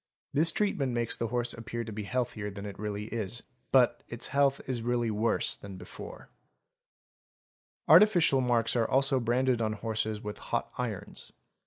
This 0.33 0.51
treat 0.51 0.79
ment 0.79 0.93
makes 0.93 1.15
the 1.15 1.27
horse 1.27 1.53
appear 1.53 1.83
to 1.83 1.91
be 1.91 2.01
healthier 2.05 2.49
than 2.49 2.65
it 2.65 2.79
really 2.79 3.05
is, 3.13 3.43
but 3.71 4.01
its 4.09 4.29
health 4.29 4.59
is 4.65 4.81
really 4.81 5.11
worse 5.11 5.55
than 5.55 5.77
before, 5.77 6.31
a 7.87 7.91
ae 7.91 7.93
HIDING 7.93 8.07
DEFECTS 8.07 8.27
811 8.33 8.39
Artificial 8.39 8.41
marks 8.41 8.75
are 8.75 8.91
also 8.91 9.19
branded 9.19 9.61
on 9.61 9.73
horses 9.73 10.23
with 10.23 10.39
hot 10.39 10.71
irons. 10.79 11.31